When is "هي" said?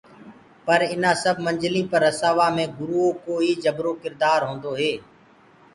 4.79-4.91